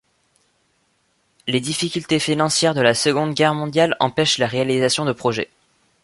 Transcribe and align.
Les 1.45 1.59
difficultés 1.59 2.17
financières 2.17 2.73
de 2.73 2.81
la 2.81 2.95
Seconde 2.95 3.35
Guerre 3.35 3.53
Mondiale 3.53 3.95
empêchent 3.99 4.39
la 4.39 4.47
réalisation 4.47 5.05
de 5.05 5.13
projet. 5.13 5.47